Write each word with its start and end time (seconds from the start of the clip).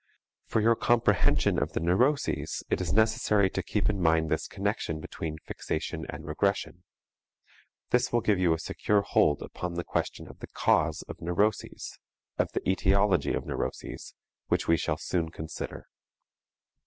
For 0.47 0.61
your 0.61 0.75
comprehension 0.75 1.61
of 1.61 1.73
the 1.73 1.79
neuroses 1.79 2.63
it 2.71 2.81
is 2.81 2.91
necessary 2.91 3.51
to 3.51 3.61
keep 3.61 3.87
in 3.87 4.01
mind 4.01 4.31
this 4.31 4.47
connection 4.47 4.99
between 4.99 5.37
fixation 5.37 6.07
and 6.09 6.25
regression. 6.25 6.83
This 7.91 8.11
will 8.11 8.21
give 8.21 8.39
you 8.39 8.51
a 8.55 8.57
secure 8.57 9.03
hold 9.03 9.43
upon 9.43 9.75
the 9.75 9.83
question 9.83 10.27
of 10.27 10.39
the 10.39 10.47
cause 10.47 11.03
of 11.03 11.21
neuroses 11.21 11.99
of 12.39 12.51
the 12.53 12.67
etiology 12.67 13.33
of 13.35 13.45
neuroses 13.45 14.15
which 14.47 14.67
we 14.67 14.75
shall 14.75 14.97
soon 14.97 15.29
consider. 15.29 15.87